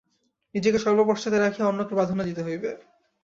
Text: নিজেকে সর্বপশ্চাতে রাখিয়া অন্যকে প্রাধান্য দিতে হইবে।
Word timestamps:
নিজেকে 0.55 0.79
সর্বপশ্চাতে 0.79 1.37
রাখিয়া 1.39 1.67
অন্যকে 1.67 1.93
প্রাধান্য 1.93 2.21
দিতে 2.29 2.41
হইবে। 2.43 2.69